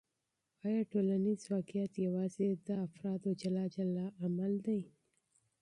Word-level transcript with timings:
آیا 0.67 0.81
ټولنیز 0.91 1.41
واقعیت 1.53 1.93
یوازې 2.05 2.47
د 2.67 2.69
افرادو 2.87 3.29
جلا 3.41 3.65
جلا 3.75 4.05
عمل 4.23 4.53
دی؟ 4.65 4.81